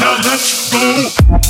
[0.00, 1.44] Now let's go.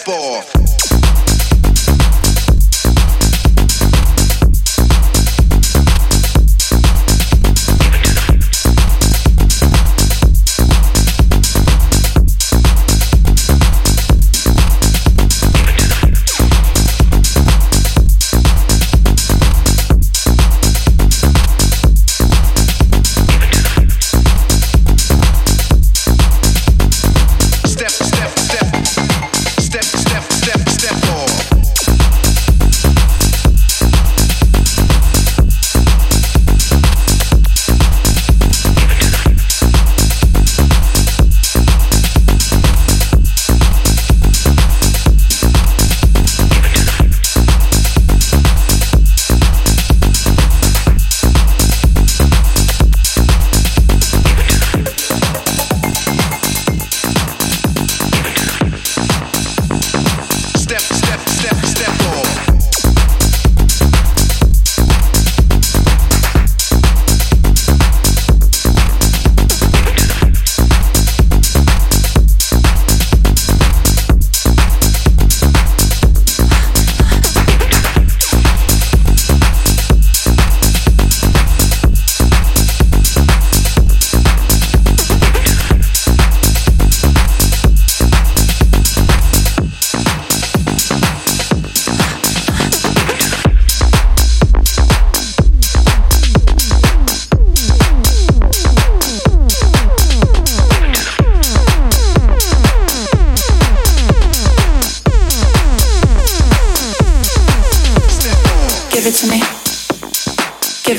[0.00, 0.59] Step off.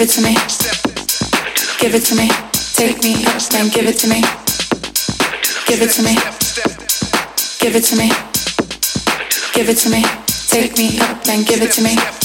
[0.01, 0.33] Give it to me.
[1.79, 2.27] Give it to me.
[2.73, 4.21] Take me up and give it to me.
[5.67, 6.15] Give it to me.
[7.59, 8.09] Give it to me.
[9.53, 10.03] Give it to me.
[10.47, 12.20] Take me up and give it to me.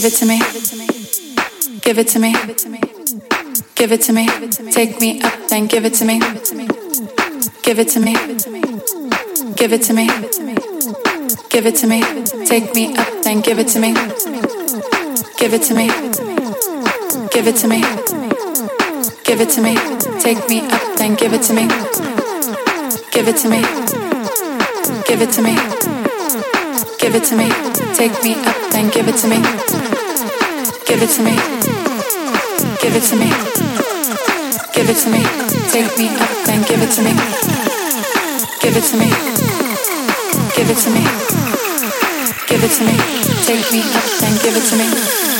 [0.00, 0.38] Give it to me.
[1.82, 2.32] Give it to me.
[3.74, 4.26] Give it to me.
[4.72, 6.18] Take me up, then give it to me.
[7.62, 8.14] Give it to me.
[9.56, 10.06] Give it to me.
[11.50, 12.00] Give it to me.
[12.46, 13.92] Take me up, then give it to me.
[15.36, 15.88] Give it to me.
[17.30, 17.82] Give it to me.
[19.22, 19.76] Give it to me.
[20.18, 21.68] Take me up, then give it to me.
[23.12, 23.60] Give it to me.
[25.06, 25.54] Give it to me.
[26.98, 27.50] Give it to me.
[27.94, 29.89] Take me up, then give it to me.
[30.90, 31.36] Give it to me.
[32.82, 33.30] Give it to me.
[34.74, 35.22] Give it to me.
[35.70, 37.14] Take me up and give it to me.
[38.60, 39.06] Give it to me.
[40.56, 41.04] Give it to me.
[42.48, 42.96] Give it to me.
[43.46, 45.39] Take me up and give it to me.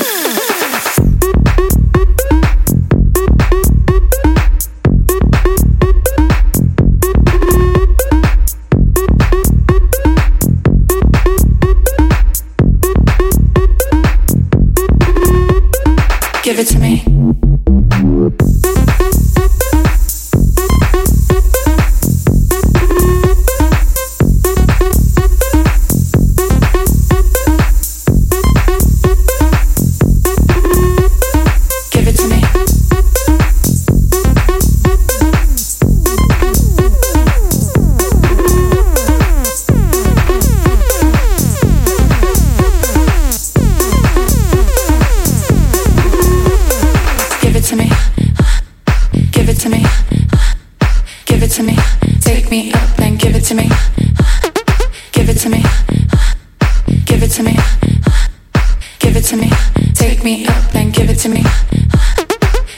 [59.94, 61.42] Take me up and give it to me.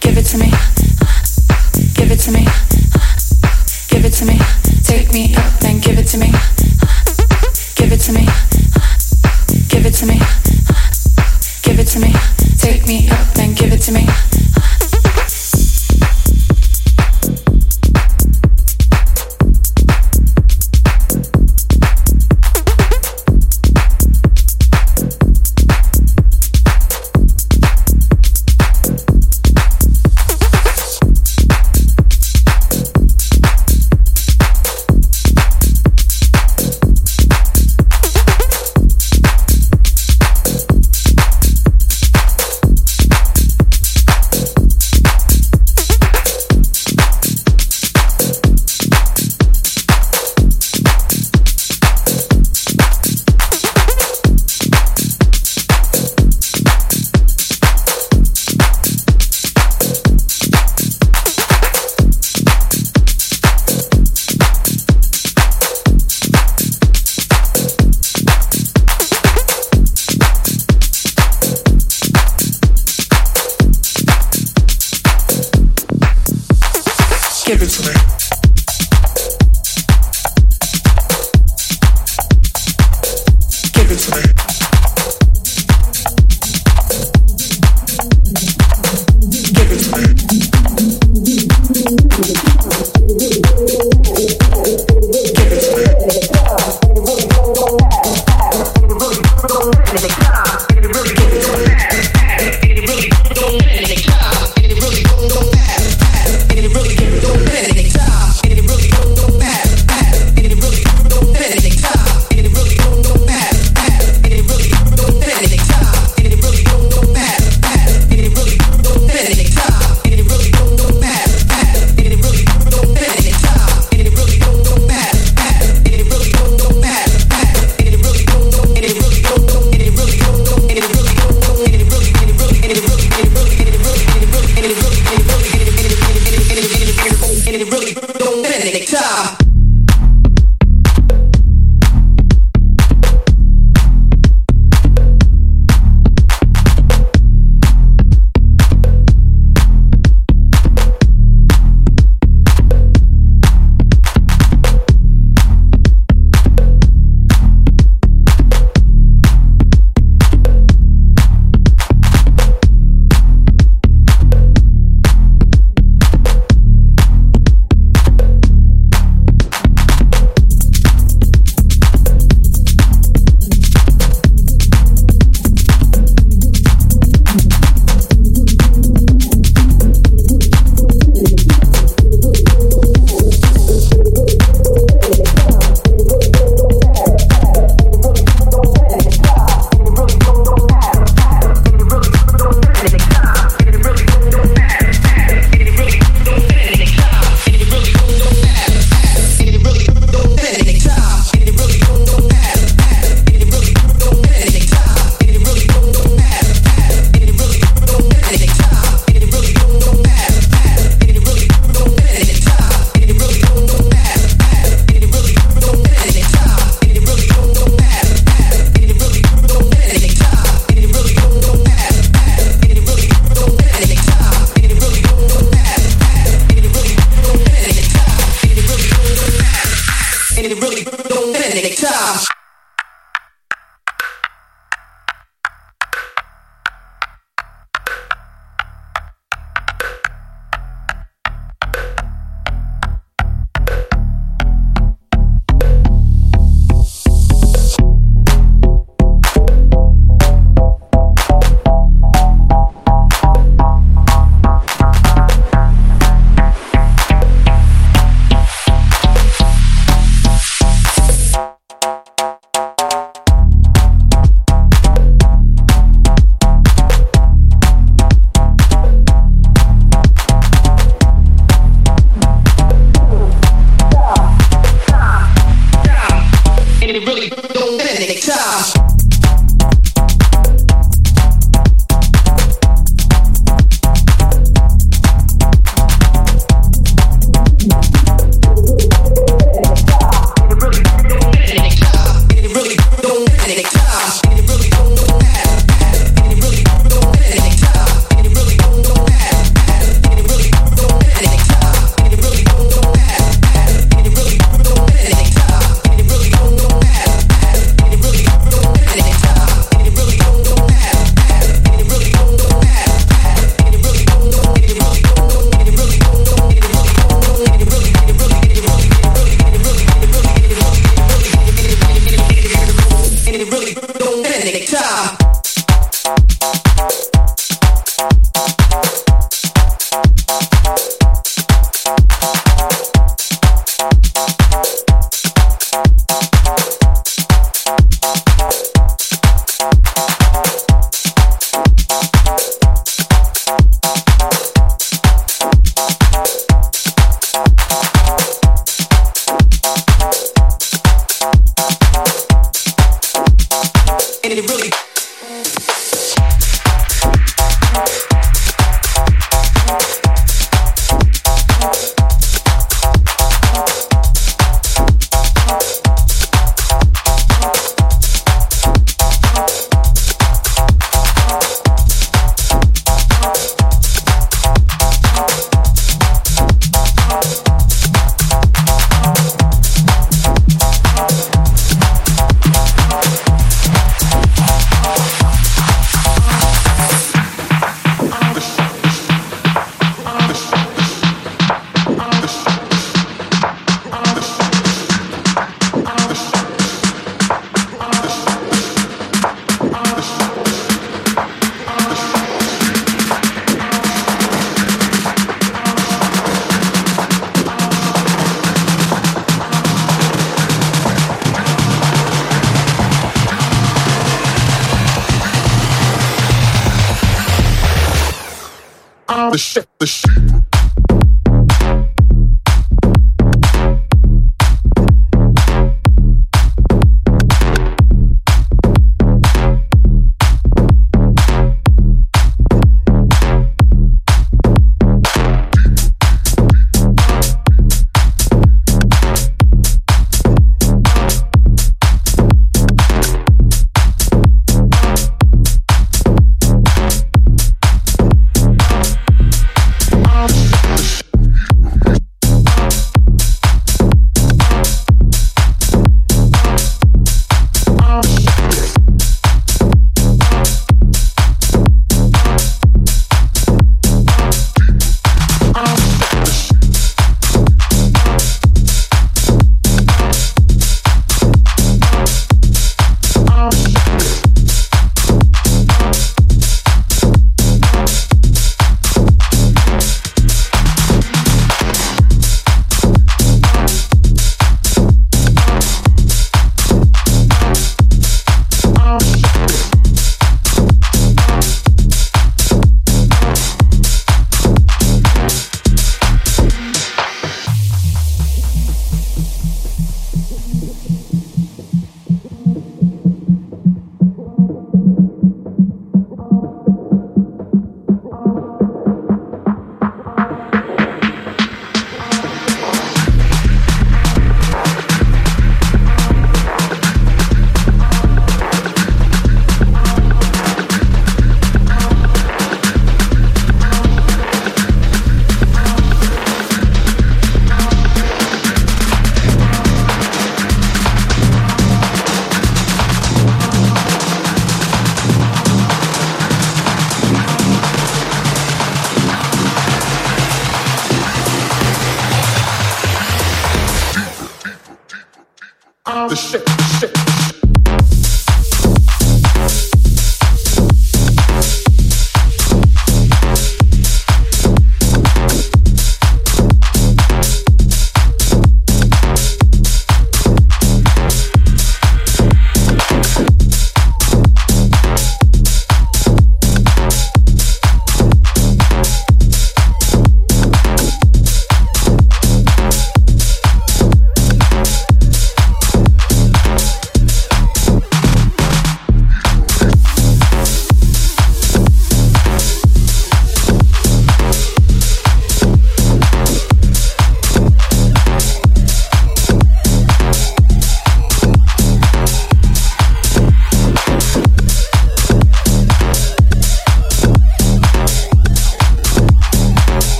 [0.00, 0.50] Give it to me.
[1.94, 2.44] Give it to me.
[3.88, 4.38] Give it to me.
[4.84, 6.30] Take me up and give it to me.
[7.76, 8.26] Give it to me.
[9.68, 10.18] Give it to me.
[11.62, 12.12] Give it to me.
[12.58, 14.53] Take me up and give it to me.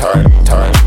[0.00, 0.79] turn, turn.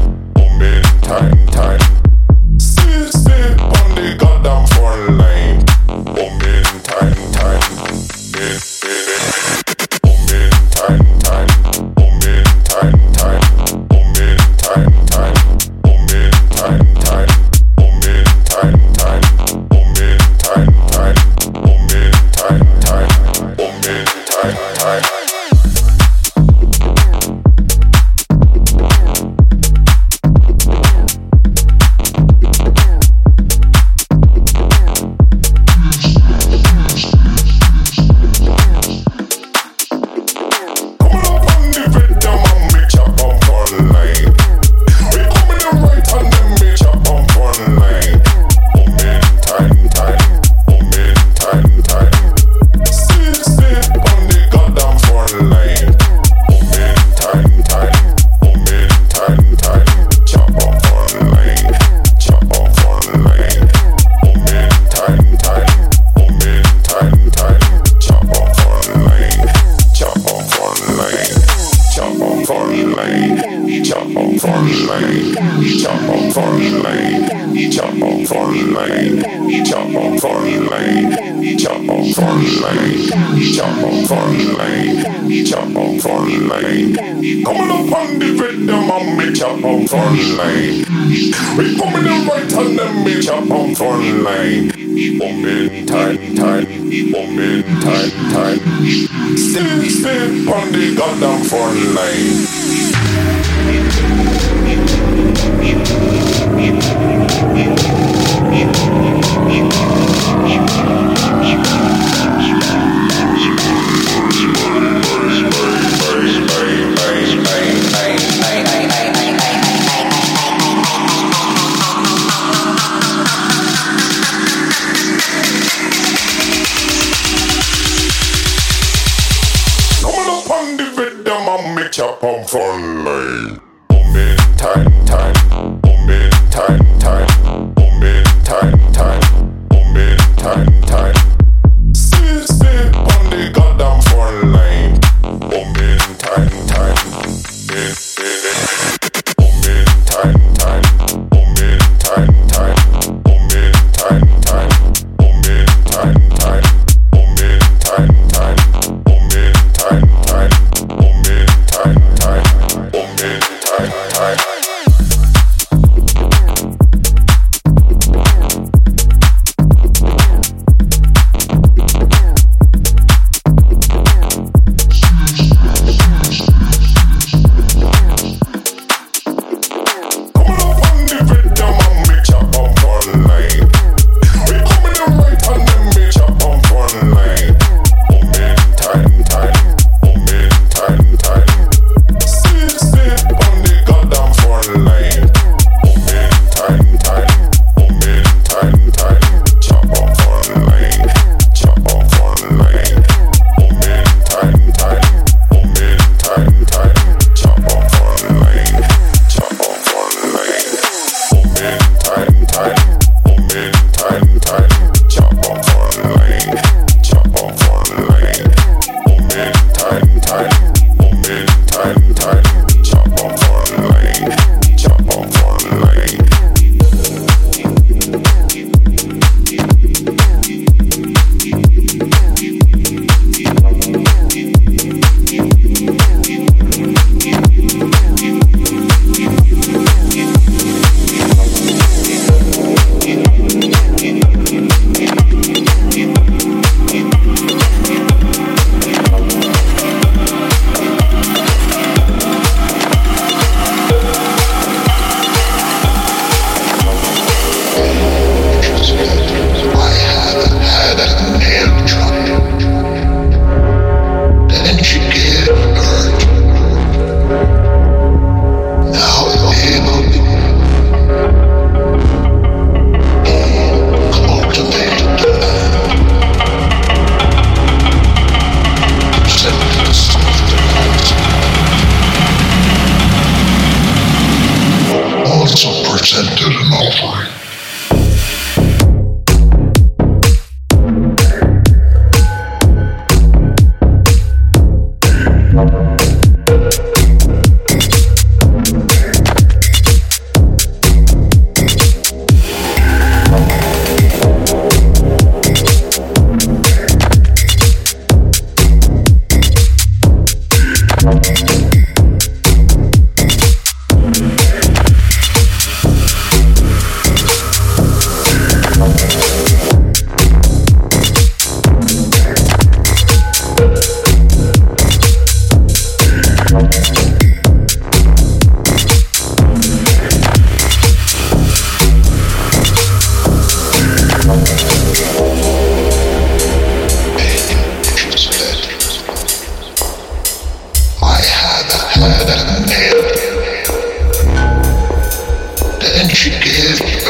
[342.10, 342.70] Haven't had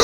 [0.00, 0.03] a